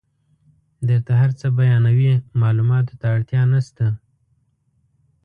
درته 0.87 1.11
هر 1.21 1.31
څه 1.39 1.47
بیانوي 1.59 2.11
معلوماتو 2.41 2.93
ته 2.99 3.05
اړتیا 3.15 3.41
نشته. 3.53 3.85